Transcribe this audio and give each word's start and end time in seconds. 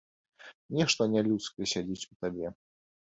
Нешта 0.77 1.01
нялюдскае 1.11 1.65
сядзіць 1.73 2.07
у 2.11 2.17
табе. 2.25 2.47